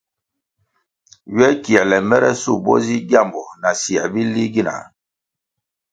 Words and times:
Ywe 1.35 1.49
kiēle 1.67 1.99
mere 2.13 2.31
shup 2.41 2.59
bo 2.69 2.75
zi 2.87 2.97
gyambo 3.11 3.43
na 3.61 3.71
syē 3.81 4.03
bili 4.13 4.43
gina? 4.55 4.75